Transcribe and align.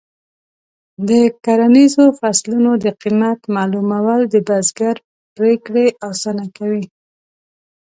د 1.09 1.11
کرنیزو 1.43 2.05
فصلونو 2.19 2.71
د 2.83 2.85
قیمت 3.01 3.39
معلومول 3.55 4.21
د 4.33 4.35
بزګر 4.47 4.95
پریکړې 5.35 5.85
اسانه 6.09 6.45
کوي. 6.57 6.83